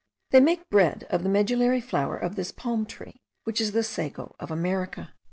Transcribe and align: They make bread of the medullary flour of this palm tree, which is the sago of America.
They 0.31 0.39
make 0.39 0.67
bread 0.71 1.05
of 1.11 1.21
the 1.21 1.29
medullary 1.29 1.79
flour 1.79 2.17
of 2.17 2.35
this 2.35 2.51
palm 2.51 2.87
tree, 2.87 3.21
which 3.43 3.61
is 3.61 3.71
the 3.73 3.83
sago 3.83 4.35
of 4.39 4.49
America. 4.49 5.13